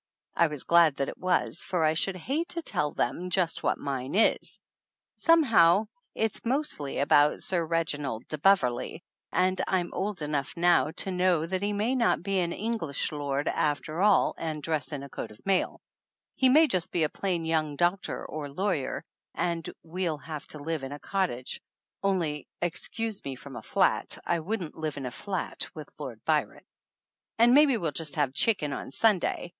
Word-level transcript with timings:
I 0.35 0.47
was 0.47 0.63
glad 0.63 0.95
that 0.95 1.09
it 1.09 1.17
was, 1.19 1.61
for 1.61 1.85
I 1.85 1.93
should 1.93 2.15
hate 2.15 2.49
to 2.49 2.63
tell 2.63 2.91
them 2.91 3.29
just 3.29 3.61
what 3.61 3.77
mine 3.77 4.15
is. 4.15 4.59
Somehow 5.15 5.89
it 6.15 6.33
is 6.33 6.41
mostly 6.43 6.97
about 6.97 7.41
Sir 7.41 7.63
Reginald 7.63 8.27
de 8.27 8.37
207 8.37 8.41
THE 8.41 8.65
ANNALS 8.65 8.93
OF 8.95 8.97
ANN 8.97 8.97
Beverley, 8.97 9.03
and 9.31 9.61
I'm 9.67 9.93
old 9.93 10.21
enough 10.23 10.57
now 10.57 10.89
to 10.89 11.11
know 11.11 11.45
that 11.45 11.61
he 11.61 11.71
may 11.71 11.93
not 11.93 12.23
be 12.23 12.39
an 12.39 12.51
English 12.51 13.11
lord 13.11 13.47
after 13.47 14.01
all 14.01 14.33
and 14.39 14.63
dress 14.63 14.91
in 14.91 15.03
a 15.03 15.07
coat 15.09 15.29
of 15.29 15.45
mail. 15.45 15.79
He 16.35 16.49
may 16.49 16.61
be 16.63 16.67
just 16.69 16.89
a 16.95 17.07
plain 17.07 17.45
young 17.45 17.75
doctor 17.75 18.25
or 18.25 18.49
lawyer, 18.49 19.03
and 19.35 19.69
we'll 19.83 20.17
have 20.17 20.47
to 20.47 20.57
live 20.57 20.81
in 20.83 20.91
a 20.93 20.97
cottage 20.99 21.61
(only 22.01 22.47
excuse 22.59 23.23
me 23.23 23.35
from 23.35 23.55
a 23.55 23.61
flat, 23.61 24.17
I 24.25 24.39
wouldn't 24.39 24.73
live 24.75 24.97
in 24.97 25.05
a 25.05 25.11
flat 25.11 25.67
with 25.75 25.89
Lord 25.99 26.19
Byron) 26.25 26.65
and 27.37 27.53
maybe 27.53 27.77
we'll 27.77 27.91
just 27.91 28.15
have 28.15 28.33
chicken 28.33 28.73
on 28.73 28.89
Sunday. 28.89 29.49